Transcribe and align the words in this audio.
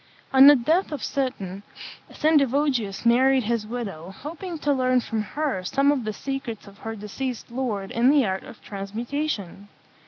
On 0.33 0.47
the 0.47 0.55
death 0.55 0.91
of 0.91 1.03
Seton, 1.03 1.61
Sendivogius 2.11 3.05
married 3.05 3.43
his 3.43 3.67
widow, 3.67 4.09
hoping 4.09 4.57
to 4.57 4.73
learn 4.73 4.99
from 4.99 5.21
her 5.21 5.63
some 5.63 5.91
of 5.91 6.05
the 6.05 6.11
secrets 6.11 6.65
of 6.65 6.79
her 6.79 6.95
deceased 6.95 7.51
lord 7.51 7.91
in 7.91 8.09
the 8.09 8.25
art 8.25 8.43
of 8.43 8.59
transmutation. 8.63 9.67